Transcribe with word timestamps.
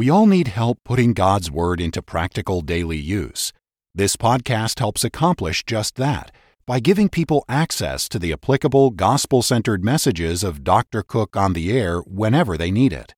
We 0.00 0.08
all 0.08 0.24
need 0.24 0.48
help 0.48 0.78
putting 0.82 1.12
God's 1.12 1.50
Word 1.50 1.78
into 1.78 2.00
practical 2.00 2.62
daily 2.62 2.96
use. 2.96 3.52
This 3.94 4.16
podcast 4.16 4.78
helps 4.78 5.04
accomplish 5.04 5.62
just 5.62 5.96
that 5.96 6.34
by 6.64 6.80
giving 6.80 7.10
people 7.10 7.44
access 7.50 8.08
to 8.08 8.18
the 8.18 8.32
applicable 8.32 8.92
gospel 8.92 9.42
centered 9.42 9.84
messages 9.84 10.42
of 10.42 10.64
Dr. 10.64 11.02
Cook 11.02 11.36
on 11.36 11.52
the 11.52 11.70
air 11.70 11.98
whenever 11.98 12.56
they 12.56 12.70
need 12.70 12.94
it. 12.94 13.14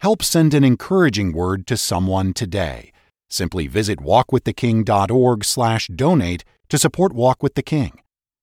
Help 0.00 0.22
send 0.22 0.52
an 0.52 0.62
encouraging 0.62 1.32
word 1.32 1.66
to 1.68 1.76
someone 1.78 2.34
today. 2.34 2.92
Simply 3.30 3.66
visit 3.66 4.00
walkwiththeking.org/donate 4.00 6.44
to 6.68 6.78
support 6.78 7.14
Walk 7.14 7.42
with 7.42 7.54
the 7.54 7.62
King. 7.62 8.00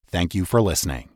Thank 0.08 0.34
you 0.34 0.46
for 0.46 0.64
listening. 0.64 1.10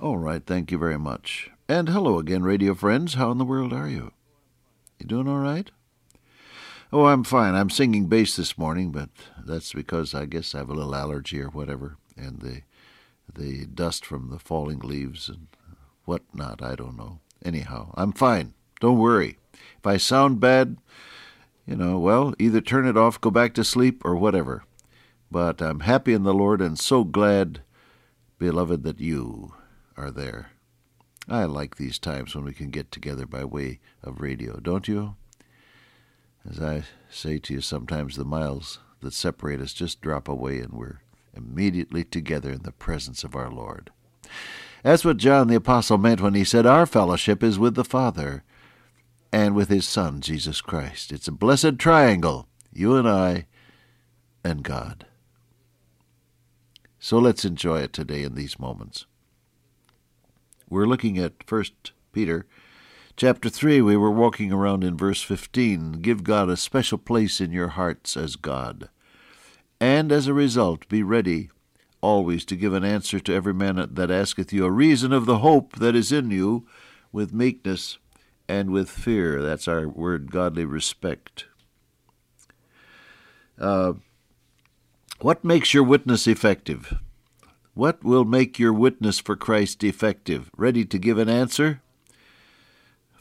All 0.00 0.16
right, 0.16 0.42
thank 0.46 0.72
you 0.72 0.78
very 0.78 0.98
much. 0.98 1.50
And 1.68 1.90
hello 1.90 2.18
again, 2.18 2.44
radio 2.44 2.74
friends. 2.74 3.12
How 3.12 3.30
in 3.30 3.36
the 3.36 3.44
world 3.44 3.74
are 3.74 3.90
you? 3.90 4.12
You 4.98 5.06
doing 5.06 5.28
all 5.28 5.38
right? 5.38 5.70
Oh, 6.92 7.06
I'm 7.06 7.24
fine. 7.24 7.54
I'm 7.54 7.70
singing 7.70 8.06
bass 8.06 8.36
this 8.36 8.56
morning, 8.56 8.92
but 8.92 9.10
that's 9.44 9.72
because 9.72 10.14
I 10.14 10.24
guess 10.24 10.54
I 10.54 10.58
have 10.58 10.70
a 10.70 10.74
little 10.74 10.94
allergy 10.94 11.40
or 11.40 11.48
whatever, 11.48 11.96
and 12.16 12.40
the 12.40 12.62
the 13.34 13.66
dust 13.66 14.06
from 14.06 14.30
the 14.30 14.38
falling 14.38 14.78
leaves 14.78 15.28
and 15.28 15.48
whatnot. 16.04 16.62
I 16.62 16.74
don't 16.76 16.96
know. 16.96 17.18
Anyhow, 17.44 17.92
I'm 17.94 18.12
fine. 18.12 18.54
Don't 18.80 18.98
worry. 18.98 19.38
If 19.52 19.86
I 19.86 19.96
sound 19.96 20.40
bad, 20.40 20.76
you 21.66 21.76
know, 21.76 21.98
well, 21.98 22.34
either 22.38 22.60
turn 22.60 22.86
it 22.86 22.96
off, 22.96 23.20
go 23.20 23.30
back 23.30 23.52
to 23.54 23.64
sleep, 23.64 24.02
or 24.04 24.14
whatever. 24.14 24.64
But 25.30 25.60
I'm 25.60 25.80
happy 25.80 26.12
in 26.12 26.22
the 26.22 26.32
Lord 26.32 26.60
and 26.62 26.78
so 26.78 27.02
glad, 27.02 27.60
beloved, 28.38 28.84
that 28.84 29.00
you 29.00 29.54
are 29.96 30.10
there. 30.10 30.50
I 31.28 31.44
like 31.44 31.76
these 31.76 31.98
times 31.98 32.34
when 32.34 32.44
we 32.44 32.52
can 32.52 32.70
get 32.70 32.92
together 32.92 33.26
by 33.26 33.44
way 33.44 33.80
of 34.02 34.20
radio, 34.20 34.58
don't 34.60 34.86
you? 34.86 35.16
As 36.48 36.60
I 36.60 36.84
say 37.10 37.38
to 37.38 37.54
you, 37.54 37.60
sometimes 37.60 38.16
the 38.16 38.24
miles 38.24 38.78
that 39.00 39.12
separate 39.12 39.60
us 39.60 39.72
just 39.72 40.00
drop 40.00 40.28
away 40.28 40.60
and 40.60 40.72
we're 40.72 41.00
immediately 41.34 42.04
together 42.04 42.50
in 42.50 42.62
the 42.62 42.72
presence 42.72 43.24
of 43.24 43.34
our 43.34 43.50
Lord. 43.50 43.90
That's 44.84 45.04
what 45.04 45.16
John 45.16 45.48
the 45.48 45.56
Apostle 45.56 45.98
meant 45.98 46.20
when 46.20 46.34
he 46.34 46.44
said, 46.44 46.64
Our 46.64 46.86
fellowship 46.86 47.42
is 47.42 47.58
with 47.58 47.74
the 47.74 47.84
Father 47.84 48.44
and 49.32 49.56
with 49.56 49.68
his 49.68 49.86
Son, 49.86 50.20
Jesus 50.20 50.60
Christ. 50.60 51.10
It's 51.10 51.26
a 51.26 51.32
blessed 51.32 51.78
triangle, 51.78 52.46
you 52.72 52.94
and 52.94 53.08
I 53.08 53.46
and 54.44 54.62
God. 54.62 55.06
So 57.00 57.18
let's 57.18 57.44
enjoy 57.44 57.80
it 57.80 57.92
today 57.92 58.22
in 58.22 58.36
these 58.36 58.60
moments. 58.60 59.06
We're 60.68 60.86
looking 60.86 61.16
at 61.16 61.44
First 61.46 61.92
Peter 62.12 62.44
chapter 63.16 63.48
3. 63.48 63.80
We 63.82 63.96
were 63.96 64.10
walking 64.10 64.52
around 64.52 64.82
in 64.82 64.96
verse 64.96 65.22
15. 65.22 65.92
Give 66.02 66.24
God 66.24 66.48
a 66.48 66.56
special 66.56 66.98
place 66.98 67.40
in 67.40 67.52
your 67.52 67.68
hearts 67.68 68.16
as 68.16 68.34
God. 68.34 68.88
And 69.80 70.10
as 70.10 70.26
a 70.26 70.34
result, 70.34 70.88
be 70.88 71.04
ready 71.04 71.50
always 72.00 72.44
to 72.46 72.56
give 72.56 72.72
an 72.72 72.84
answer 72.84 73.20
to 73.20 73.32
every 73.32 73.54
man 73.54 73.76
that 73.92 74.10
asketh 74.10 74.52
you 74.52 74.64
a 74.64 74.70
reason 74.70 75.12
of 75.12 75.24
the 75.24 75.38
hope 75.38 75.76
that 75.76 75.94
is 75.94 76.10
in 76.10 76.32
you 76.32 76.66
with 77.12 77.32
meekness 77.32 77.98
and 78.48 78.70
with 78.70 78.90
fear. 78.90 79.40
That's 79.40 79.68
our 79.68 79.88
word, 79.88 80.32
godly 80.32 80.64
respect. 80.64 81.46
Uh, 83.56 83.94
what 85.20 85.44
makes 85.44 85.72
your 85.72 85.84
witness 85.84 86.26
effective? 86.26 86.98
What 87.76 88.02
will 88.02 88.24
make 88.24 88.58
your 88.58 88.72
witness 88.72 89.18
for 89.18 89.36
Christ 89.36 89.84
effective? 89.84 90.50
Ready 90.56 90.86
to 90.86 90.98
give 90.98 91.18
an 91.18 91.28
answer? 91.28 91.82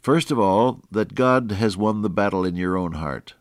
First 0.02 0.32
of 0.32 0.40
all, 0.40 0.80
that 0.90 1.14
God 1.14 1.52
has 1.52 1.76
won 1.76 2.04
the 2.04 2.10
battle 2.10 2.46
in 2.46 2.56
your 2.56 2.78
own 2.78 2.94
heart. 2.94 3.34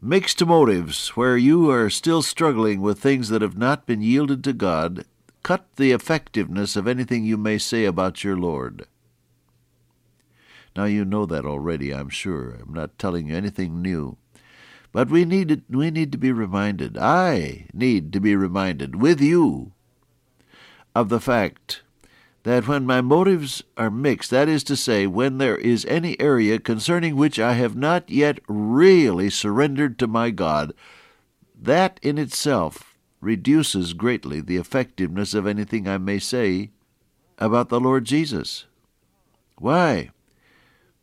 Mixed 0.00 0.42
motives, 0.42 1.08
where 1.18 1.36
you 1.36 1.70
are 1.70 1.90
still 1.90 2.22
struggling 2.22 2.80
with 2.80 2.98
things 2.98 3.28
that 3.28 3.42
have 3.42 3.58
not 3.58 3.84
been 3.84 4.00
yielded 4.00 4.42
to 4.44 4.54
God, 4.54 5.04
cut 5.42 5.66
the 5.76 5.92
effectiveness 5.92 6.74
of 6.74 6.88
anything 6.88 7.26
you 7.26 7.36
may 7.36 7.58
say 7.58 7.84
about 7.84 8.24
your 8.24 8.38
Lord. 8.38 8.86
Now 10.74 10.86
you 10.86 11.04
know 11.04 11.26
that 11.26 11.44
already, 11.44 11.92
I'm 11.92 12.08
sure. 12.08 12.56
I'm 12.62 12.72
not 12.72 12.98
telling 12.98 13.26
you 13.26 13.36
anything 13.36 13.82
new. 13.82 14.16
But 14.96 15.10
we 15.10 15.26
need, 15.26 15.62
we 15.68 15.90
need 15.90 16.10
to 16.12 16.16
be 16.16 16.32
reminded, 16.32 16.96
I 16.96 17.66
need 17.74 18.14
to 18.14 18.18
be 18.18 18.34
reminded 18.34 18.96
with 18.96 19.20
you, 19.20 19.72
of 20.94 21.10
the 21.10 21.20
fact 21.20 21.82
that 22.44 22.66
when 22.66 22.86
my 22.86 23.02
motives 23.02 23.62
are 23.76 23.90
mixed, 23.90 24.30
that 24.30 24.48
is 24.48 24.64
to 24.64 24.74
say, 24.74 25.06
when 25.06 25.36
there 25.36 25.58
is 25.58 25.84
any 25.84 26.18
area 26.18 26.58
concerning 26.58 27.14
which 27.14 27.38
I 27.38 27.52
have 27.52 27.76
not 27.76 28.08
yet 28.08 28.38
really 28.48 29.28
surrendered 29.28 29.98
to 29.98 30.06
my 30.06 30.30
God, 30.30 30.72
that 31.60 32.00
in 32.02 32.16
itself 32.16 32.96
reduces 33.20 33.92
greatly 33.92 34.40
the 34.40 34.56
effectiveness 34.56 35.34
of 35.34 35.46
anything 35.46 35.86
I 35.86 35.98
may 35.98 36.18
say 36.18 36.70
about 37.36 37.68
the 37.68 37.80
Lord 37.80 38.06
Jesus. 38.06 38.64
Why? 39.58 40.08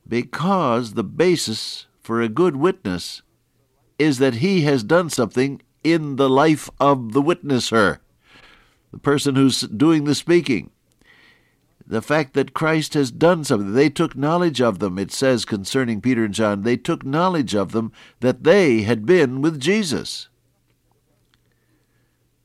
Because 0.07 0.95
the 0.95 1.03
basis 1.03 1.85
for 2.01 2.23
a 2.23 2.27
good 2.27 2.55
witness 2.55 3.21
is 3.99 4.17
that 4.19 4.35
he 4.35 4.61
has 4.61 4.83
done 4.83 5.09
something 5.09 5.61
in 5.83 6.15
the 6.15 6.29
life 6.29 6.69
of 6.79 7.13
the 7.13 7.21
witnesser, 7.21 7.99
the 8.91 8.99
person 8.99 9.35
who's 9.35 9.61
doing 9.61 10.05
the 10.05 10.15
speaking 10.15 10.71
the 11.85 12.01
fact 12.01 12.33
that 12.33 12.53
Christ 12.53 12.93
has 12.93 13.11
done 13.11 13.43
something. 13.43 13.73
They 13.73 13.89
took 13.89 14.15
knowledge 14.15 14.61
of 14.61 14.79
them, 14.79 14.97
it 14.97 15.11
says 15.11 15.45
concerning 15.45 16.01
Peter 16.01 16.25
and 16.25 16.33
John, 16.33 16.63
they 16.63 16.77
took 16.77 17.05
knowledge 17.05 17.53
of 17.53 17.71
them 17.71 17.91
that 18.19 18.43
they 18.43 18.83
had 18.83 19.05
been 19.05 19.41
with 19.41 19.59
Jesus. 19.59 20.29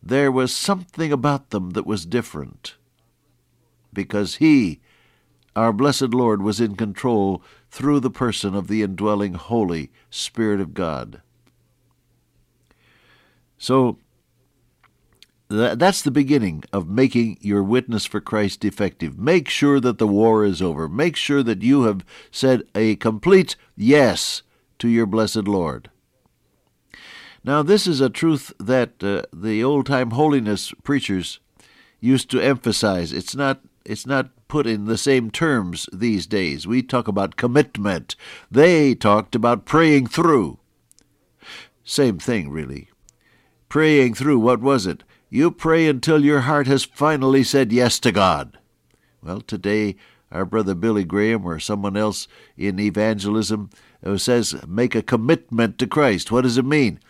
There 0.02 0.32
was 0.32 0.54
something 0.54 1.12
about 1.12 1.50
them 1.50 1.70
that 1.70 1.86
was 1.86 2.06
different 2.06 2.76
because 3.92 4.36
He, 4.36 4.80
our 5.54 5.72
blessed 5.72 6.14
Lord, 6.14 6.42
was 6.42 6.60
in 6.60 6.76
control 6.76 7.42
through 7.70 8.00
the 8.00 8.10
person 8.10 8.54
of 8.54 8.68
the 8.68 8.82
indwelling 8.82 9.34
Holy 9.34 9.90
Spirit 10.10 10.60
of 10.60 10.74
God. 10.74 11.20
So, 13.58 13.98
that's 15.48 16.02
the 16.02 16.10
beginning 16.10 16.64
of 16.72 16.88
making 16.88 17.38
your 17.40 17.62
witness 17.62 18.04
for 18.04 18.20
Christ 18.20 18.64
effective. 18.64 19.18
Make 19.18 19.48
sure 19.48 19.80
that 19.80 19.98
the 19.98 20.06
war 20.06 20.44
is 20.44 20.60
over. 20.60 20.88
Make 20.88 21.16
sure 21.16 21.42
that 21.42 21.62
you 21.62 21.84
have 21.84 22.04
said 22.30 22.64
a 22.74 22.96
complete 22.96 23.56
yes 23.74 24.42
to 24.78 24.88
your 24.88 25.06
blessed 25.06 25.48
Lord. 25.48 25.90
Now, 27.42 27.62
this 27.62 27.86
is 27.86 28.00
a 28.00 28.10
truth 28.10 28.52
that 28.58 29.02
uh, 29.02 29.22
the 29.32 29.64
old 29.64 29.86
time 29.86 30.10
holiness 30.10 30.72
preachers 30.82 31.40
used 31.98 32.30
to 32.30 32.40
emphasize. 32.40 33.12
It's 33.12 33.34
not, 33.34 33.60
it's 33.86 34.06
not 34.06 34.30
put 34.48 34.66
in 34.66 34.84
the 34.84 34.98
same 34.98 35.30
terms 35.30 35.88
these 35.92 36.26
days. 36.26 36.66
We 36.66 36.82
talk 36.82 37.08
about 37.08 37.36
commitment, 37.36 38.16
they 38.50 38.94
talked 38.94 39.34
about 39.34 39.64
praying 39.64 40.08
through. 40.08 40.58
Same 41.84 42.18
thing, 42.18 42.50
really. 42.50 42.87
Praying 43.68 44.14
through, 44.14 44.38
what 44.38 44.60
was 44.60 44.86
it? 44.86 45.04
You 45.28 45.50
pray 45.50 45.86
until 45.86 46.24
your 46.24 46.40
heart 46.40 46.66
has 46.66 46.84
finally 46.84 47.44
said 47.44 47.70
yes 47.70 47.98
to 48.00 48.12
God. 48.12 48.56
Well, 49.22 49.42
today, 49.42 49.96
our 50.32 50.46
brother 50.46 50.74
Billy 50.74 51.04
Graham 51.04 51.44
or 51.44 51.58
someone 51.58 51.96
else 51.96 52.28
in 52.56 52.78
evangelism 52.78 53.68
uh, 54.04 54.16
says, 54.16 54.56
make 54.66 54.94
a 54.94 55.02
commitment 55.02 55.78
to 55.78 55.86
Christ. 55.86 56.32
What 56.32 56.42
does 56.42 56.56
it 56.56 56.64
mean? 56.64 57.00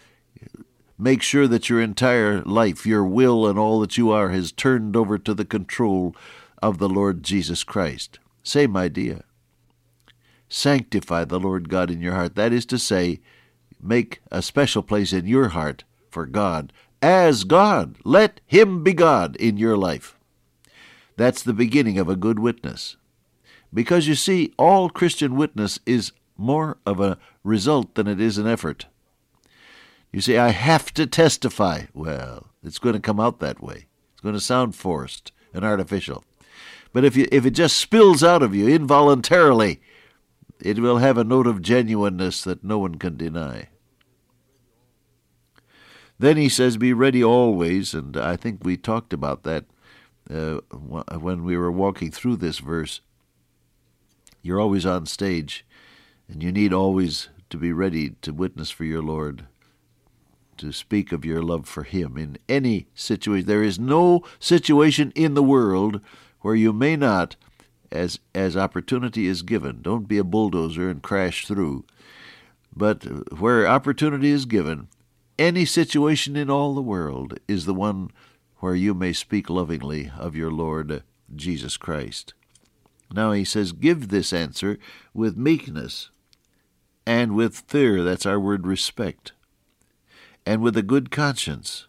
Make 0.98 1.22
sure 1.22 1.46
that 1.46 1.68
your 1.68 1.80
entire 1.80 2.42
life, 2.42 2.84
your 2.84 3.04
will, 3.04 3.46
and 3.46 3.56
all 3.56 3.78
that 3.80 3.96
you 3.96 4.10
are 4.10 4.30
has 4.30 4.50
turned 4.50 4.96
over 4.96 5.16
to 5.16 5.34
the 5.34 5.44
control 5.44 6.16
of 6.60 6.78
the 6.78 6.88
Lord 6.88 7.22
Jesus 7.22 7.62
Christ. 7.62 8.18
Same 8.42 8.76
idea. 8.76 9.22
Sanctify 10.48 11.24
the 11.24 11.38
Lord 11.38 11.68
God 11.68 11.88
in 11.88 12.00
your 12.00 12.14
heart. 12.14 12.34
That 12.34 12.52
is 12.52 12.66
to 12.66 12.78
say, 12.78 13.20
make 13.80 14.20
a 14.32 14.42
special 14.42 14.82
place 14.82 15.12
in 15.12 15.26
your 15.26 15.50
heart 15.50 15.84
for 16.18 16.26
God 16.26 16.72
as 17.00 17.44
God. 17.44 17.94
Let 18.02 18.40
Him 18.44 18.82
be 18.82 18.92
God 18.92 19.36
in 19.36 19.56
your 19.56 19.76
life. 19.76 20.18
That's 21.16 21.44
the 21.44 21.52
beginning 21.52 21.96
of 21.96 22.08
a 22.08 22.16
good 22.16 22.40
witness. 22.40 22.96
Because 23.72 24.08
you 24.08 24.16
see, 24.16 24.52
all 24.58 24.90
Christian 24.90 25.36
witness 25.36 25.78
is 25.86 26.10
more 26.36 26.78
of 26.84 26.98
a 26.98 27.18
result 27.44 27.94
than 27.94 28.08
it 28.08 28.20
is 28.20 28.36
an 28.36 28.48
effort. 28.48 28.86
You 30.12 30.20
say, 30.20 30.38
I 30.38 30.48
have 30.48 30.92
to 30.94 31.06
testify. 31.06 31.82
Well, 31.94 32.48
it's 32.64 32.80
going 32.80 32.96
to 32.96 33.00
come 33.00 33.20
out 33.20 33.38
that 33.38 33.62
way. 33.62 33.86
It's 34.14 34.20
going 34.20 34.34
to 34.34 34.40
sound 34.40 34.74
forced 34.74 35.30
and 35.54 35.64
artificial. 35.64 36.24
But 36.92 37.04
if, 37.04 37.16
you, 37.16 37.28
if 37.30 37.46
it 37.46 37.52
just 37.52 37.78
spills 37.78 38.24
out 38.24 38.42
of 38.42 38.56
you 38.56 38.66
involuntarily, 38.66 39.80
it 40.60 40.80
will 40.80 40.98
have 40.98 41.16
a 41.16 41.22
note 41.22 41.46
of 41.46 41.62
genuineness 41.62 42.42
that 42.42 42.64
no 42.64 42.80
one 42.80 42.96
can 42.96 43.16
deny. 43.16 43.68
Then 46.18 46.36
he 46.36 46.48
says, 46.48 46.76
Be 46.76 46.92
ready 46.92 47.22
always, 47.22 47.94
and 47.94 48.16
I 48.16 48.36
think 48.36 48.64
we 48.64 48.76
talked 48.76 49.12
about 49.12 49.44
that 49.44 49.64
uh, 50.30 50.58
when 50.72 51.44
we 51.44 51.56
were 51.56 51.72
walking 51.72 52.10
through 52.10 52.36
this 52.36 52.58
verse. 52.58 53.00
You're 54.42 54.60
always 54.60 54.86
on 54.86 55.06
stage. 55.06 55.64
And 56.28 56.42
you 56.42 56.52
need 56.52 56.72
always 56.72 57.30
to 57.48 57.56
be 57.56 57.72
ready 57.72 58.10
to 58.20 58.32
witness 58.32 58.70
for 58.70 58.84
your 58.84 59.02
Lord, 59.02 59.46
to 60.58 60.72
speak 60.72 61.10
of 61.10 61.24
your 61.24 61.42
love 61.42 61.66
for 61.66 61.84
Him 61.84 62.18
in 62.18 62.36
any 62.48 62.86
situation. 62.94 63.46
There 63.46 63.62
is 63.62 63.78
no 63.78 64.22
situation 64.38 65.12
in 65.14 65.34
the 65.34 65.42
world 65.42 66.00
where 66.40 66.54
you 66.54 66.72
may 66.72 66.96
not, 66.96 67.36
as, 67.90 68.18
as 68.34 68.56
opportunity 68.56 69.26
is 69.26 69.42
given, 69.42 69.80
don't 69.80 70.06
be 70.06 70.18
a 70.18 70.24
bulldozer 70.24 70.90
and 70.90 71.02
crash 71.02 71.46
through, 71.46 71.84
but 72.76 73.04
where 73.38 73.66
opportunity 73.66 74.30
is 74.30 74.44
given, 74.44 74.88
any 75.38 75.64
situation 75.64 76.36
in 76.36 76.50
all 76.50 76.74
the 76.74 76.82
world 76.82 77.38
is 77.46 77.64
the 77.64 77.74
one 77.74 78.10
where 78.56 78.74
you 78.74 78.92
may 78.92 79.12
speak 79.12 79.48
lovingly 79.48 80.10
of 80.18 80.34
your 80.34 80.50
Lord 80.50 81.02
Jesus 81.34 81.76
Christ. 81.76 82.34
Now 83.12 83.32
he 83.32 83.44
says, 83.44 83.72
Give 83.72 84.08
this 84.08 84.32
answer 84.32 84.78
with 85.14 85.36
meekness 85.36 86.10
and 87.06 87.34
with 87.34 87.64
fear, 87.68 88.02
that's 88.02 88.26
our 88.26 88.38
word 88.38 88.66
respect, 88.66 89.32
and 90.44 90.60
with 90.60 90.76
a 90.76 90.82
good 90.82 91.10
conscience, 91.10 91.86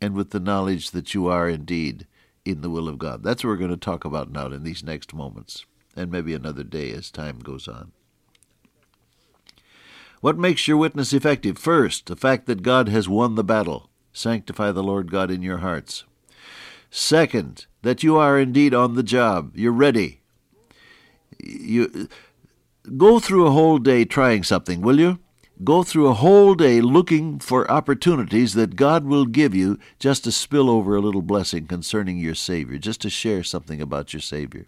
and 0.00 0.14
with 0.14 0.30
the 0.30 0.40
knowledge 0.40 0.90
that 0.90 1.14
you 1.14 1.28
are 1.28 1.48
indeed 1.48 2.06
in 2.44 2.60
the 2.60 2.70
will 2.70 2.88
of 2.88 2.98
God. 2.98 3.22
That's 3.22 3.44
what 3.44 3.50
we're 3.50 3.56
going 3.56 3.70
to 3.70 3.76
talk 3.76 4.04
about 4.04 4.32
now 4.32 4.46
in 4.46 4.64
these 4.64 4.82
next 4.82 5.14
moments, 5.14 5.66
and 5.94 6.10
maybe 6.10 6.34
another 6.34 6.64
day 6.64 6.90
as 6.90 7.12
time 7.12 7.38
goes 7.38 7.68
on. 7.68 7.92
What 10.20 10.38
makes 10.38 10.66
your 10.66 10.76
witness 10.76 11.12
effective? 11.12 11.58
First, 11.58 12.06
the 12.06 12.16
fact 12.16 12.46
that 12.46 12.62
God 12.62 12.88
has 12.88 13.08
won 13.08 13.34
the 13.34 13.44
battle. 13.44 13.88
Sanctify 14.12 14.72
the 14.72 14.82
Lord 14.82 15.10
God 15.10 15.30
in 15.30 15.42
your 15.42 15.58
hearts. 15.58 16.04
Second, 16.90 17.66
that 17.82 18.02
you 18.02 18.16
are 18.16 18.38
indeed 18.38 18.74
on 18.74 18.94
the 18.94 19.02
job. 19.02 19.56
You're 19.56 19.72
ready. 19.72 20.20
You 21.38 22.08
go 22.96 23.20
through 23.20 23.46
a 23.46 23.52
whole 23.52 23.78
day 23.78 24.04
trying 24.04 24.42
something, 24.42 24.80
will 24.80 24.98
you? 24.98 25.18
Go 25.64 25.82
through 25.82 26.08
a 26.08 26.14
whole 26.14 26.54
day 26.54 26.80
looking 26.80 27.40
for 27.40 27.70
opportunities 27.70 28.54
that 28.54 28.76
God 28.76 29.04
will 29.04 29.26
give 29.26 29.54
you 29.54 29.78
just 29.98 30.24
to 30.24 30.32
spill 30.32 30.70
over 30.70 30.94
a 30.94 31.00
little 31.00 31.22
blessing 31.22 31.66
concerning 31.66 32.18
your 32.18 32.36
Savior, 32.36 32.78
just 32.78 33.00
to 33.02 33.10
share 33.10 33.42
something 33.42 33.80
about 33.80 34.12
your 34.12 34.20
Savior. 34.20 34.66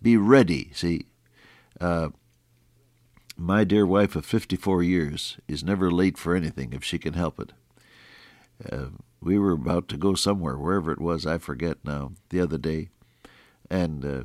Be 0.00 0.16
ready. 0.16 0.70
See, 0.72 1.06
uh, 1.80 2.08
my 3.36 3.64
dear 3.64 3.86
wife 3.86 4.16
of 4.16 4.24
54 4.24 4.82
years 4.82 5.36
is 5.46 5.62
never 5.62 5.90
late 5.90 6.16
for 6.16 6.34
anything 6.34 6.72
if 6.72 6.82
she 6.82 6.98
can 6.98 7.12
help 7.12 7.38
it. 7.38 7.52
Uh, 8.70 8.86
we 9.20 9.38
were 9.38 9.52
about 9.52 9.88
to 9.88 9.96
go 9.96 10.14
somewhere, 10.14 10.56
wherever 10.56 10.90
it 10.90 11.00
was, 11.00 11.26
I 11.26 11.38
forget 11.38 11.78
now, 11.84 12.12
the 12.30 12.40
other 12.40 12.58
day, 12.58 12.88
and 13.70 14.04
uh, 14.04 14.22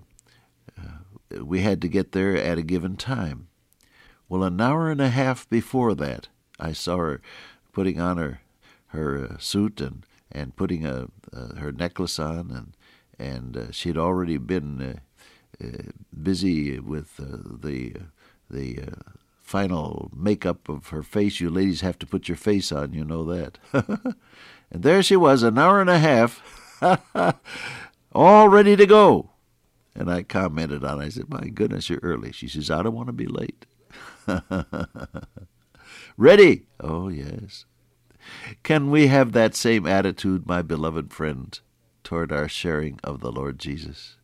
uh, 0.79 1.43
we 1.43 1.61
had 1.61 1.81
to 1.81 1.87
get 1.87 2.13
there 2.13 2.35
at 2.37 2.57
a 2.57 2.63
given 2.63 2.95
time. 2.95 3.47
Well, 4.29 4.43
an 4.43 4.61
hour 4.61 4.89
and 4.89 5.01
a 5.01 5.09
half 5.09 5.49
before 5.49 5.93
that, 5.95 6.29
I 6.59 6.71
saw 6.71 6.97
her 6.97 7.21
putting 7.73 7.99
on 7.99 8.17
her 8.17 8.41
her 8.87 9.27
uh, 9.33 9.37
suit 9.39 9.81
and 9.81 10.05
and 10.31 10.55
putting 10.55 10.85
a 10.85 11.07
uh, 11.33 11.55
her 11.55 11.71
necklace 11.71 12.19
on, 12.19 12.51
and 12.51 12.77
and 13.19 13.57
uh, 13.57 13.71
she 13.71 13.89
had 13.89 13.97
already 13.97 14.37
been 14.37 15.01
busy 16.23 16.79
with 16.79 17.17
the 17.17 17.93
the 18.51 18.79
uh, 18.79 19.11
final 19.41 20.11
makeup 20.15 20.69
of 20.69 20.87
her 20.87 21.03
face. 21.03 21.39
You 21.39 21.49
ladies 21.49 21.81
have 21.81 21.99
to 21.99 22.05
put 22.05 22.27
your 22.27 22.37
face 22.37 22.71
on, 22.71 22.93
you 22.93 23.03
know 23.03 23.23
that. 23.25 23.57
and 24.71 24.83
there 24.83 25.03
she 25.03 25.15
was, 25.15 25.43
an 25.43 25.57
hour 25.57 25.81
and 25.81 25.89
a 25.89 25.99
half, 25.99 26.41
all 28.13 28.49
ready 28.49 28.75
to 28.75 28.85
go. 28.85 29.31
And 29.93 30.09
I 30.09 30.23
commented 30.23 30.85
on 30.85 31.01
it. 31.01 31.05
I 31.05 31.09
said, 31.09 31.29
My 31.29 31.49
goodness, 31.49 31.89
you're 31.89 31.99
early. 32.01 32.31
She 32.31 32.47
says, 32.47 32.71
I 32.71 32.81
don't 32.81 32.95
want 32.95 33.07
to 33.07 33.13
be 33.13 33.27
late. 33.27 33.65
ready? 36.17 36.63
Oh, 36.79 37.09
yes. 37.09 37.65
Can 38.63 38.89
we 38.89 39.07
have 39.07 39.33
that 39.33 39.55
same 39.55 39.85
attitude, 39.85 40.47
my 40.47 40.61
beloved 40.61 41.11
friend, 41.11 41.59
toward 42.03 42.31
our 42.31 42.47
sharing 42.47 42.99
of 43.03 43.19
the 43.19 43.31
Lord 43.31 43.59
Jesus? 43.59 44.15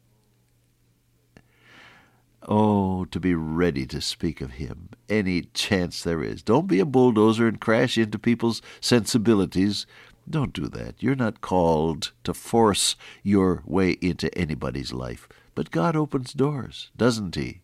Oh, 2.44 3.06
to 3.06 3.20
be 3.20 3.34
ready 3.34 3.86
to 3.88 4.00
speak 4.00 4.42
of 4.42 4.52
Him 4.52 4.90
any 5.10 5.44
chance 5.54 6.04
there 6.04 6.24
is. 6.24 6.44
Don't 6.44 6.68
be 6.68 6.80
a 6.80 6.86
bulldozer 6.86 7.48
and 7.48 7.60
crash 7.60 7.98
into 7.98 8.20
people's 8.20 8.62
sensibilities. 8.80 9.86
Don't 10.30 10.54
do 10.54 10.68
that. 10.68 10.96
You're 11.00 11.16
not 11.16 11.42
called 11.42 12.12
to 12.24 12.34
force 12.34 12.96
your 13.24 13.64
way 13.66 13.92
into 14.02 14.36
anybody's 14.38 14.94
life. 14.94 15.28
But 15.56 15.72
God 15.72 15.96
opens 15.96 16.34
doors, 16.34 16.92
doesn't 16.96 17.36
He? 17.36 17.62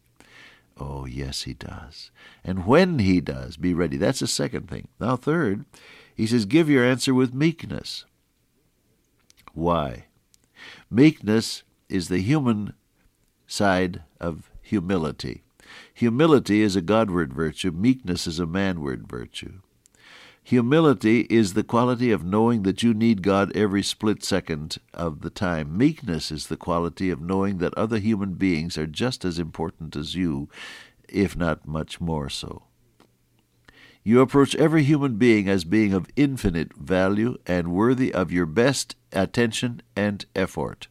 Oh, 0.77 1.05
yes, 1.05 1.43
He 1.43 1.53
does. 1.53 2.11
And 2.43 2.65
when 2.65 2.99
He 2.99 3.21
does, 3.21 3.57
be 3.57 3.73
ready. 3.73 3.97
That's 3.97 4.19
the 4.19 4.27
second 4.27 4.69
thing. 4.69 4.87
Now, 4.99 5.15
third, 5.15 5.65
He 6.15 6.25
says, 6.25 6.45
give 6.45 6.69
your 6.69 6.85
answer 6.85 7.13
with 7.13 7.33
meekness. 7.33 8.05
Why? 9.53 10.05
Meekness 10.89 11.63
is 11.89 12.07
the 12.07 12.21
human 12.21 12.73
side 13.45 14.03
of 14.19 14.49
humility. 14.73 15.43
Humility 15.93 16.63
is 16.63 16.75
a 16.75 16.81
Godward 16.81 17.31
virtue, 17.31 17.69
meekness 17.69 18.25
is 18.25 18.39
a 18.39 18.47
manward 18.47 19.07
virtue. 19.07 19.59
Humility 20.41 21.27
is 21.29 21.53
the 21.53 21.63
quality 21.63 22.09
of 22.11 22.25
knowing 22.25 22.63
that 22.63 22.81
you 22.81 22.95
need 22.95 23.21
God 23.21 23.55
every 23.55 23.83
split 23.83 24.23
second 24.23 24.79
of 24.91 25.21
the 25.21 25.29
time. 25.29 25.77
Meekness 25.77 26.31
is 26.31 26.47
the 26.47 26.57
quality 26.57 27.11
of 27.11 27.21
knowing 27.21 27.59
that 27.59 27.75
other 27.75 27.99
human 27.99 28.33
beings 28.33 28.75
are 28.75 28.87
just 28.87 29.23
as 29.23 29.37
important 29.37 29.95
as 29.95 30.15
you, 30.15 30.49
if 31.07 31.37
not 31.37 31.67
much 31.67 32.01
more 32.01 32.27
so. 32.27 32.63
You 34.03 34.21
approach 34.21 34.55
every 34.55 34.81
human 34.81 35.17
being 35.17 35.47
as 35.47 35.65
being 35.65 35.93
of 35.93 36.09
infinite 36.15 36.75
value 36.75 37.37
and 37.45 37.71
worthy 37.71 38.11
of 38.11 38.31
your 38.31 38.47
best 38.47 38.95
attention 39.11 39.83
and 39.95 40.25
effort. 40.35 40.87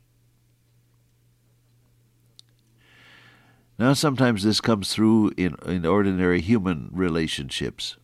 Now, 3.79 3.95
sometimes 3.95 4.43
this 4.43 4.61
comes 4.61 4.93
through 4.93 5.33
in, 5.37 5.57
in 5.67 5.87
ordinary 5.87 6.41
human 6.41 6.91
relationships. 6.93 7.97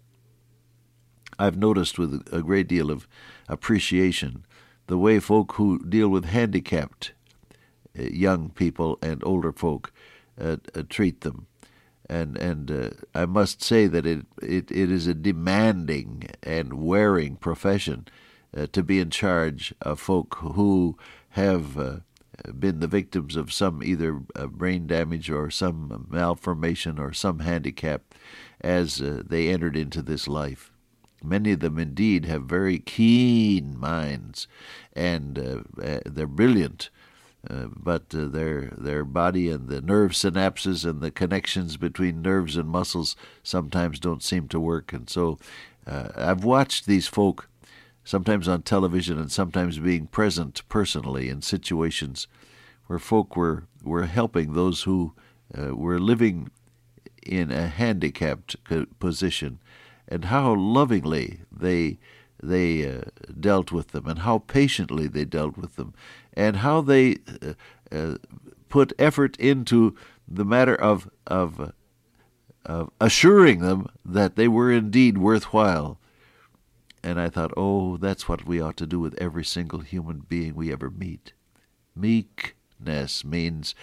I've 1.38 1.56
noticed 1.56 1.98
with 1.98 2.26
a 2.32 2.42
great 2.42 2.66
deal 2.68 2.90
of 2.90 3.06
appreciation 3.48 4.44
the 4.88 4.98
way 4.98 5.20
folk 5.20 5.52
who 5.52 5.78
deal 5.78 6.08
with 6.08 6.24
handicapped 6.24 7.12
uh, 7.96 8.02
young 8.02 8.50
people 8.50 8.98
and 9.02 9.22
older 9.24 9.52
folk 9.52 9.92
uh, 10.40 10.56
uh, 10.74 10.82
treat 10.88 11.20
them. 11.20 11.46
And 12.10 12.38
and 12.38 12.70
uh, 12.70 12.90
I 13.14 13.26
must 13.26 13.62
say 13.62 13.86
that 13.86 14.06
it, 14.06 14.24
it, 14.42 14.70
it 14.70 14.90
is 14.90 15.06
a 15.06 15.14
demanding 15.14 16.30
and 16.42 16.72
wearing 16.82 17.36
profession 17.36 18.08
uh, 18.56 18.66
to 18.72 18.82
be 18.82 18.98
in 18.98 19.10
charge 19.10 19.74
of 19.82 20.00
folk 20.00 20.36
who 20.40 20.96
have 21.30 22.02
been 22.58 22.80
the 22.80 22.86
victims 22.86 23.36
of 23.36 23.52
some 23.52 23.82
either 23.82 24.20
uh, 24.36 24.46
brain 24.46 24.86
damage 24.86 25.30
or 25.30 25.50
some 25.50 26.06
malformation 26.08 26.98
or 26.98 27.12
some 27.12 27.40
handicap 27.40 28.14
as 28.60 29.00
uh, 29.00 29.22
they 29.26 29.48
entered 29.48 29.76
into 29.76 30.02
this 30.02 30.28
life. 30.28 30.72
Many 31.22 31.52
of 31.52 31.60
them 31.60 31.78
indeed 31.78 32.26
have 32.26 32.44
very 32.44 32.78
keen 32.78 33.78
minds, 33.78 34.46
and 34.94 35.38
uh, 35.38 35.82
uh 35.82 36.00
they're 36.06 36.26
brilliant. 36.26 36.90
Uh, 37.48 37.66
but 37.74 38.02
uh, 38.14 38.26
their 38.26 38.72
their 38.76 39.04
body 39.04 39.48
and 39.48 39.68
the 39.68 39.80
nerve 39.80 40.10
synapses 40.10 40.88
and 40.88 41.00
the 41.00 41.10
connections 41.10 41.76
between 41.76 42.20
nerves 42.20 42.56
and 42.56 42.68
muscles 42.68 43.16
sometimes 43.42 44.00
don't 44.00 44.22
seem 44.22 44.48
to 44.48 44.60
work, 44.60 44.92
and 44.92 45.08
so 45.08 45.38
I've 45.86 46.44
watched 46.44 46.84
these 46.84 47.06
folk 47.06 47.48
sometimes 48.08 48.48
on 48.48 48.62
television 48.62 49.18
and 49.18 49.30
sometimes 49.30 49.78
being 49.78 50.06
present 50.06 50.66
personally 50.70 51.28
in 51.28 51.42
situations 51.42 52.26
where 52.86 52.98
folk 52.98 53.36
were, 53.36 53.64
were 53.84 54.06
helping 54.06 54.54
those 54.54 54.84
who 54.84 55.12
uh, 55.54 55.76
were 55.76 56.00
living 56.00 56.50
in 57.22 57.50
a 57.50 57.66
handicapped 57.66 58.56
position 58.98 59.58
and 60.08 60.24
how 60.26 60.54
lovingly 60.54 61.40
they 61.52 61.98
they 62.42 62.88
uh, 62.88 63.02
dealt 63.38 63.72
with 63.72 63.88
them 63.88 64.06
and 64.06 64.20
how 64.20 64.38
patiently 64.38 65.06
they 65.06 65.26
dealt 65.26 65.58
with 65.58 65.76
them 65.76 65.92
and 66.32 66.58
how 66.58 66.80
they 66.80 67.16
uh, 67.42 67.52
uh 67.92 68.14
put 68.70 68.92
effort 68.98 69.36
into 69.36 69.94
the 70.26 70.46
matter 70.46 70.74
of 70.74 71.10
of 71.26 71.72
of 72.64 72.90
assuring 73.00 73.58
them 73.58 73.86
that 74.02 74.36
they 74.36 74.48
were 74.48 74.72
indeed 74.72 75.18
worthwhile 75.18 75.98
and 77.08 77.18
I 77.18 77.30
thought, 77.30 77.54
oh, 77.56 77.96
that's 77.96 78.28
what 78.28 78.46
we 78.46 78.60
ought 78.60 78.76
to 78.76 78.86
do 78.86 79.00
with 79.00 79.14
every 79.18 79.44
single 79.44 79.80
human 79.80 80.26
being 80.28 80.54
we 80.54 80.70
ever 80.70 80.90
meet. 80.90 81.32
Meekness 81.96 83.24
means 83.24 83.74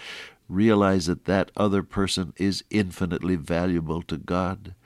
realize 0.48 1.06
that 1.06 1.24
that 1.24 1.50
other 1.56 1.82
person 1.82 2.32
is 2.36 2.62
infinitely 2.70 3.34
valuable 3.34 4.00
to 4.02 4.16
God, 4.16 4.76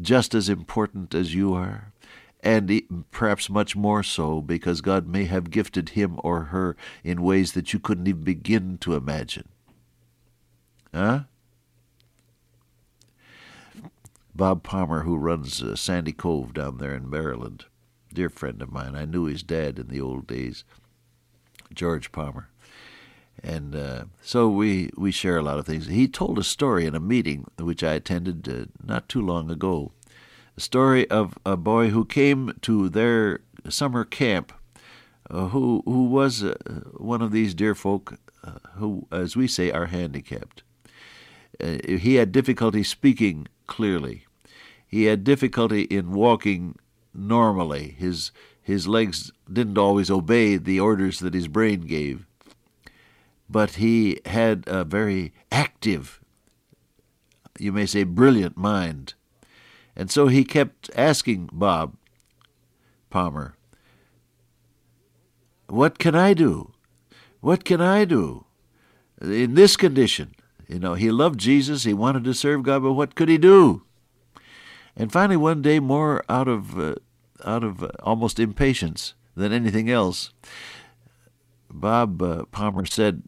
just 0.00 0.34
as 0.34 0.48
important 0.48 1.14
as 1.14 1.34
you 1.34 1.52
are, 1.52 1.92
and 2.42 3.04
perhaps 3.10 3.50
much 3.50 3.76
more 3.76 4.02
so 4.02 4.40
because 4.40 4.80
God 4.80 5.06
may 5.06 5.26
have 5.26 5.50
gifted 5.50 5.90
him 5.90 6.18
or 6.24 6.44
her 6.44 6.76
in 7.04 7.20
ways 7.20 7.52
that 7.52 7.74
you 7.74 7.78
couldn't 7.78 8.08
even 8.08 8.22
begin 8.22 8.78
to 8.78 8.94
imagine. 8.94 9.48
Huh? 10.94 11.24
Bob 14.34 14.62
Palmer, 14.62 15.02
who 15.02 15.18
runs 15.18 15.62
uh, 15.62 15.76
Sandy 15.76 16.12
Cove 16.12 16.54
down 16.54 16.78
there 16.78 16.94
in 16.94 17.10
Maryland. 17.10 17.66
Dear 18.12 18.28
friend 18.28 18.60
of 18.60 18.72
mine. 18.72 18.94
I 18.94 19.04
knew 19.04 19.24
his 19.24 19.42
dad 19.42 19.78
in 19.78 19.88
the 19.88 20.00
old 20.00 20.26
days, 20.26 20.64
George 21.72 22.12
Palmer. 22.12 22.48
And 23.42 23.74
uh, 23.74 24.04
so 24.20 24.48
we, 24.48 24.90
we 24.96 25.10
share 25.10 25.38
a 25.38 25.42
lot 25.42 25.58
of 25.58 25.66
things. 25.66 25.86
He 25.86 26.06
told 26.06 26.38
a 26.38 26.44
story 26.44 26.86
in 26.86 26.94
a 26.94 27.00
meeting 27.00 27.46
which 27.58 27.82
I 27.82 27.94
attended 27.94 28.48
uh, 28.48 28.66
not 28.84 29.08
too 29.08 29.22
long 29.22 29.50
ago. 29.50 29.92
A 30.56 30.60
story 30.60 31.08
of 31.10 31.38
a 31.46 31.56
boy 31.56 31.88
who 31.88 32.04
came 32.04 32.58
to 32.62 32.88
their 32.88 33.40
summer 33.68 34.04
camp 34.04 34.52
uh, 35.30 35.48
who, 35.48 35.82
who 35.86 36.04
was 36.04 36.44
uh, 36.44 36.54
one 36.96 37.22
of 37.22 37.32
these 37.32 37.54
dear 37.54 37.74
folk 37.74 38.18
uh, 38.44 38.58
who, 38.74 39.06
as 39.10 39.36
we 39.36 39.46
say, 39.46 39.70
are 39.70 39.86
handicapped. 39.86 40.62
Uh, 41.62 41.78
he 41.86 42.16
had 42.16 42.32
difficulty 42.32 42.82
speaking 42.82 43.48
clearly. 43.66 44.26
He 44.86 45.04
had 45.04 45.24
difficulty 45.24 45.82
in 45.82 46.12
walking 46.12 46.76
normally. 47.14 47.94
His 47.98 48.32
his 48.62 48.86
legs 48.86 49.32
didn't 49.52 49.78
always 49.78 50.10
obey 50.10 50.56
the 50.56 50.78
orders 50.78 51.18
that 51.18 51.34
his 51.34 51.48
brain 51.48 51.80
gave. 51.80 52.26
But 53.48 53.72
he 53.72 54.20
had 54.24 54.64
a 54.66 54.84
very 54.84 55.32
active, 55.50 56.20
you 57.58 57.72
may 57.72 57.86
say 57.86 58.04
brilliant 58.04 58.56
mind. 58.56 59.14
And 59.96 60.10
so 60.10 60.28
he 60.28 60.44
kept 60.44 60.90
asking 60.96 61.50
Bob 61.52 61.96
Palmer, 63.10 63.56
What 65.66 65.98
can 65.98 66.14
I 66.14 66.32
do? 66.32 66.72
What 67.40 67.64
can 67.64 67.80
I 67.80 68.04
do 68.04 68.46
in 69.20 69.54
this 69.54 69.76
condition? 69.76 70.34
You 70.68 70.78
know, 70.78 70.94
he 70.94 71.10
loved 71.10 71.40
Jesus, 71.40 71.84
he 71.84 71.92
wanted 71.92 72.24
to 72.24 72.32
serve 72.32 72.62
God, 72.62 72.84
but 72.84 72.92
what 72.92 73.16
could 73.16 73.28
he 73.28 73.36
do? 73.36 73.82
And 74.96 75.10
finally, 75.10 75.36
one 75.36 75.62
day, 75.62 75.80
more 75.80 76.24
out 76.28 76.48
of 76.48 76.78
uh, 76.78 76.96
out 77.44 77.64
of 77.64 77.82
uh, 77.82 77.88
almost 78.02 78.38
impatience 78.38 79.14
than 79.34 79.52
anything 79.52 79.90
else, 79.90 80.32
Bob 81.70 82.22
uh, 82.22 82.44
Palmer 82.46 82.84
said 82.84 83.22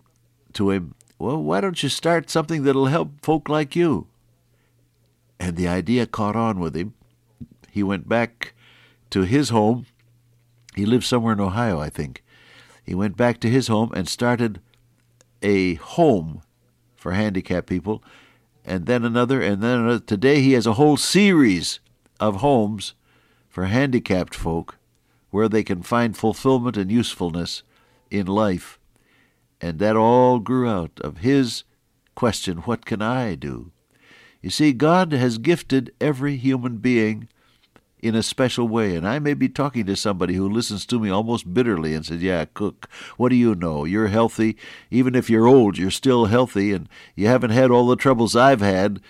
to 0.52 0.71
him, 0.71 0.94
Well, 1.18 1.42
why 1.42 1.61
don't 1.61 1.83
you 1.83 1.88
start 1.88 2.30
something 2.30 2.62
that'll 2.62 2.87
help 2.87 3.25
folk 3.25 3.49
like 3.49 3.75
you? 3.75 4.06
And 5.40 5.56
the 5.56 5.68
idea 5.68 6.06
caught 6.06 6.37
on 6.37 6.61
with 6.61 6.76
him. 6.76 6.94
He 7.71 7.83
went 7.83 8.09
back 8.09 8.54
to 9.11 9.23
his 9.23 9.49
home. 9.49 9.87
He 10.75 10.87
lived 10.87 11.04
somewhere 11.04 11.33
in 11.33 11.40
Ohio, 11.40 11.80
I 11.80 11.88
think. 11.88 12.23
He 12.85 12.94
went 12.94 13.16
back 13.16 13.40
to 13.40 13.49
his 13.49 13.68
home 13.68 13.90
and 13.94 14.09
started 14.09 14.61
a 15.42 15.75
home 15.75 16.42
for 16.97 17.12
handicapped 17.12 17.68
people, 17.68 18.02
and 18.64 18.87
then 18.87 19.04
another, 19.04 19.40
and 19.40 19.62
then 19.62 19.80
another. 19.80 19.99
Today 20.00 20.40
he 20.40 20.52
has 20.52 20.66
a 20.66 20.75
whole 20.75 20.97
series 20.97 21.80
of 22.18 22.37
homes 22.37 22.94
for 23.49 23.66
handicapped 23.66 24.35
folk 24.35 24.78
where 25.30 25.49
they 25.49 25.62
can 25.62 25.83
find 25.83 26.16
fulfillment 26.16 26.76
and 26.76 26.90
usefulness 26.90 27.62
in 28.11 28.26
life. 28.26 28.78
And 29.61 29.78
that 29.78 29.97
all 29.97 30.38
grew 30.38 30.68
out 30.68 30.92
of 31.00 31.18
his 31.18 31.64
question, 32.14 32.59
What 32.59 32.85
can 32.85 33.02
I 33.02 33.35
do? 33.35 33.73
You 34.40 34.50
see, 34.50 34.73
God 34.73 35.12
has 35.12 35.38
gifted 35.38 35.92
every 36.00 36.37
human 36.37 36.76
being 36.78 37.28
in 38.04 38.14
a 38.14 38.23
special 38.23 38.68
way. 38.68 38.94
And 38.94 39.06
I 39.06 39.18
may 39.18 39.34
be 39.34 39.49
talking 39.49 39.87
to 39.87 39.96
somebody 39.96 40.34
who 40.34 40.49
listens 40.49 40.87
to 40.87 41.00
me 41.00 41.11
almost 41.11 41.52
bitterly 41.52 41.94
and 41.94 42.04
says, 42.04 42.23
Yeah, 42.23 42.44
Cook, 42.44 42.88
what 43.16 43.30
do 43.30 43.37
you 43.37 43.54
know? 43.54 43.84
You're 43.84 44.08
healthy. 44.08 44.56
Even 44.90 45.14
if 45.14 45.30
you're 45.30 45.46
old, 45.46 45.78
you're 45.78 45.90
still 45.90 46.26
healthy, 46.26 46.73
and 46.73 46.88
you 47.16 47.26
haven't 47.26 47.50
had 47.50 47.70
all 47.70 47.87
the 47.87 47.96
troubles 47.96 48.37
I've 48.37 48.61
had, 48.61 49.00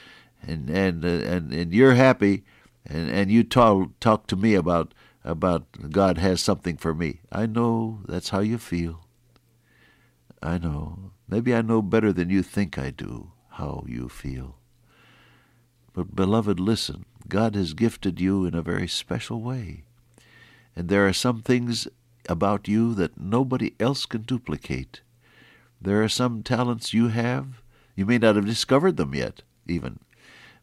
and, 0.47 0.71
and, 0.71 1.05
uh, 1.05 1.09
and, 1.09 1.53
and 1.53 1.73
you're 1.73 1.95
happy 1.95 2.45
and 2.87 3.11
and 3.11 3.31
you 3.31 3.43
talk 3.45 3.89
talk 4.01 4.27
to 4.29 4.37
me 4.37 4.55
about 4.55 4.93
about 5.25 5.91
God 5.91 6.19
has 6.19 6.41
something 6.41 6.77
for 6.77 6.95
me. 6.95 7.21
I 7.33 7.47
know 7.47 8.01
that's 8.07 8.29
how 8.29 8.41
you 8.41 8.59
feel. 8.59 9.07
I 10.43 10.59
know. 10.59 11.13
Maybe 11.27 11.55
I 11.55 11.63
know 11.63 11.81
better 11.81 12.13
than 12.13 12.29
you 12.29 12.43
think 12.43 12.77
I 12.77 12.91
do 12.91 13.33
how 13.53 13.85
you 13.89 14.11
feel. 14.11 14.59
But 15.95 16.15
beloved, 16.15 16.61
listen. 16.61 17.07
God 17.29 17.55
has 17.55 17.73
gifted 17.73 18.21
you 18.21 18.45
in 18.45 18.55
a 18.55 18.63
very 18.63 18.89
special 18.89 19.41
way. 19.41 19.85
And 20.77 20.89
there 20.89 21.07
are 21.07 21.13
some 21.13 21.43
things 21.43 21.89
about 22.29 22.69
you 22.69 22.95
that 22.95 23.19
nobody 23.19 23.75
else 23.79 24.07
can 24.07 24.23
duplicate. 24.23 25.01
There 25.81 26.03
are 26.03 26.09
some 26.09 26.43
talents 26.43 26.95
you 26.95 27.09
have. 27.09 27.63
You 27.95 28.07
may 28.07 28.19
not 28.19 28.37
have 28.37 28.47
discovered 28.47 28.97
them 28.97 29.15
yet, 29.15 29.43
even. 29.67 30.01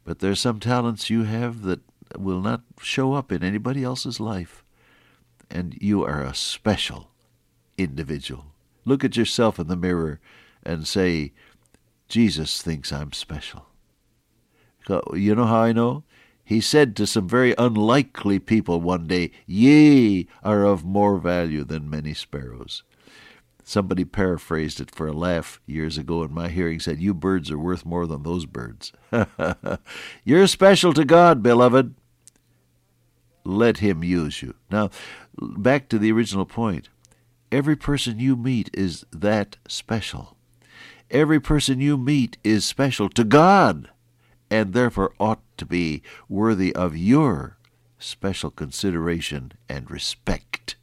But 0.03 0.19
there 0.19 0.31
are 0.31 0.35
some 0.35 0.59
talents 0.59 1.09
you 1.09 1.23
have 1.23 1.61
that 1.63 1.81
will 2.17 2.41
not 2.41 2.61
show 2.81 3.13
up 3.13 3.31
in 3.31 3.43
anybody 3.43 3.83
else's 3.83 4.19
life. 4.19 4.63
And 5.49 5.77
you 5.79 6.03
are 6.03 6.23
a 6.23 6.33
special 6.33 7.09
individual. 7.77 8.45
Look 8.83 9.03
at 9.03 9.17
yourself 9.17 9.59
in 9.59 9.67
the 9.67 9.75
mirror 9.75 10.19
and 10.63 10.87
say, 10.87 11.33
Jesus 12.07 12.61
thinks 12.61 12.91
I'm 12.91 13.13
special. 13.13 13.67
You 15.13 15.35
know 15.35 15.45
how 15.45 15.61
I 15.61 15.71
know? 15.71 16.03
He 16.51 16.59
said 16.59 16.97
to 16.97 17.07
some 17.07 17.29
very 17.29 17.55
unlikely 17.57 18.37
people 18.37 18.81
one 18.81 19.07
day, 19.07 19.31
Ye 19.45 20.27
are 20.43 20.65
of 20.65 20.83
more 20.83 21.17
value 21.17 21.63
than 21.63 21.89
many 21.89 22.13
sparrows. 22.13 22.83
Somebody 23.63 24.03
paraphrased 24.03 24.81
it 24.81 24.93
for 24.93 25.07
a 25.07 25.13
laugh 25.13 25.61
years 25.65 25.97
ago 25.97 26.23
in 26.23 26.33
my 26.33 26.49
hearing, 26.49 26.81
said, 26.81 26.99
You 26.99 27.13
birds 27.13 27.49
are 27.51 27.57
worth 27.57 27.85
more 27.85 28.05
than 28.05 28.23
those 28.23 28.45
birds. 28.45 28.91
You're 30.25 30.45
special 30.45 30.91
to 30.91 31.05
God, 31.05 31.41
beloved 31.41 31.95
let 33.45 33.77
Him 33.77 34.03
use 34.03 34.41
you. 34.41 34.55
Now, 34.69 34.89
back 35.39 35.87
to 35.87 35.97
the 35.97 36.11
original 36.11 36.45
point. 36.45 36.89
Every 37.49 37.77
person 37.77 38.19
you 38.19 38.35
meet 38.35 38.69
is 38.73 39.05
that 39.13 39.55
special. 39.69 40.35
Every 41.09 41.39
person 41.39 41.79
you 41.79 41.97
meet 41.97 42.37
is 42.43 42.65
special 42.65 43.07
to 43.07 43.23
God, 43.23 43.89
and 44.49 44.73
therefore 44.73 45.13
ought 45.17 45.39
to 45.61 45.65
be 45.67 46.01
worthy 46.27 46.75
of 46.75 46.97
your 46.97 47.55
special 47.99 48.49
consideration 48.49 49.51
and 49.69 49.91
respect. 49.91 50.75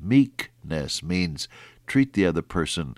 Meekness 0.00 1.02
means 1.02 1.48
treat 1.86 2.14
the 2.14 2.24
other 2.24 2.40
person 2.40 2.94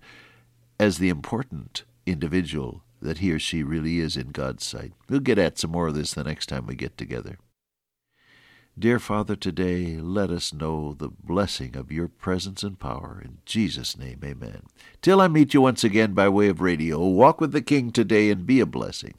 as 0.78 0.98
the 0.98 1.08
important 1.08 1.82
individual 2.06 2.84
that 3.02 3.18
he 3.18 3.32
or 3.32 3.40
she 3.40 3.64
really 3.64 3.98
is 3.98 4.16
in 4.16 4.28
God's 4.28 4.64
sight. 4.64 4.92
We'll 5.08 5.18
get 5.18 5.40
at 5.40 5.58
some 5.58 5.72
more 5.72 5.88
of 5.88 5.96
this 5.96 6.14
the 6.14 6.22
next 6.22 6.46
time 6.46 6.68
we 6.68 6.76
get 6.76 6.96
together. 6.96 7.36
Dear 8.78 9.00
Father, 9.00 9.34
today 9.34 9.96
let 9.96 10.30
us 10.30 10.52
know 10.52 10.94
the 10.96 11.08
blessing 11.08 11.76
of 11.76 11.90
your 11.90 12.06
presence 12.06 12.62
and 12.62 12.78
power. 12.78 13.20
In 13.24 13.38
Jesus' 13.44 13.98
name, 13.98 14.20
amen. 14.24 14.62
Till 15.02 15.20
I 15.20 15.26
meet 15.26 15.52
you 15.52 15.62
once 15.62 15.82
again 15.82 16.14
by 16.14 16.28
way 16.28 16.46
of 16.46 16.60
radio, 16.60 17.04
walk 17.04 17.40
with 17.40 17.50
the 17.50 17.60
King 17.60 17.90
today 17.90 18.30
and 18.30 18.46
be 18.46 18.60
a 18.60 18.66
blessing. 18.66 19.14